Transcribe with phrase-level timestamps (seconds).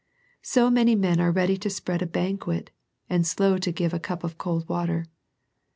[0.41, 2.71] So many men are ready to spread a banquet,
[3.07, 5.05] and slow to give a cup of cold water.